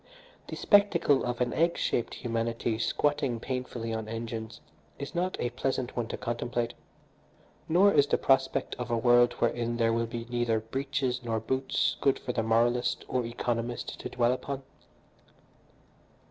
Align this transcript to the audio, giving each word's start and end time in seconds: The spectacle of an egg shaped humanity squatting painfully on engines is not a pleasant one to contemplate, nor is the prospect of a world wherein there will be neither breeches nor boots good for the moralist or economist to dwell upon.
The 0.47 0.55
spectacle 0.55 1.23
of 1.23 1.41
an 1.41 1.53
egg 1.53 1.77
shaped 1.77 2.15
humanity 2.15 2.79
squatting 2.79 3.39
painfully 3.39 3.93
on 3.93 4.07
engines 4.07 4.59
is 4.97 5.13
not 5.13 5.37
a 5.39 5.51
pleasant 5.51 5.95
one 5.95 6.07
to 6.07 6.17
contemplate, 6.17 6.73
nor 7.69 7.93
is 7.93 8.07
the 8.07 8.17
prospect 8.17 8.73
of 8.79 8.89
a 8.89 8.97
world 8.97 9.33
wherein 9.33 9.77
there 9.77 9.93
will 9.93 10.07
be 10.07 10.25
neither 10.27 10.59
breeches 10.59 11.21
nor 11.23 11.39
boots 11.39 11.97
good 12.01 12.17
for 12.17 12.31
the 12.33 12.41
moralist 12.41 13.05
or 13.07 13.23
economist 13.27 13.99
to 13.99 14.09
dwell 14.09 14.31
upon. 14.33 14.63